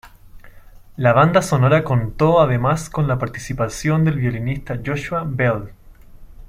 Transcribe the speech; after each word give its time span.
La 0.97 1.13
banda 1.13 1.43
sonora 1.43 1.83
contó 1.83 2.41
además 2.41 2.89
con 2.89 3.07
la 3.07 3.19
participación 3.19 4.03
del 4.03 4.15
violinista 4.17 4.79
Joshua 4.83 5.25
Bell. 5.27 5.73